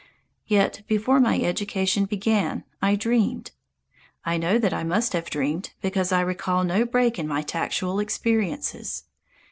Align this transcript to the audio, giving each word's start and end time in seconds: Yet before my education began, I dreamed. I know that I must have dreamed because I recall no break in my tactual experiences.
Yet 0.47 0.81
before 0.87 1.19
my 1.19 1.39
education 1.39 2.05
began, 2.05 2.63
I 2.81 2.95
dreamed. 2.95 3.51
I 4.25 4.35
know 4.37 4.57
that 4.57 4.73
I 4.73 4.83
must 4.83 5.13
have 5.13 5.29
dreamed 5.29 5.73
because 5.79 6.11
I 6.11 6.21
recall 6.21 6.63
no 6.63 6.85
break 6.85 7.19
in 7.19 7.27
my 7.27 7.43
tactual 7.43 7.99
experiences. 7.99 9.03